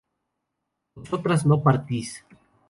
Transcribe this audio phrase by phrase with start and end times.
[0.95, 2.11] vosotras no partís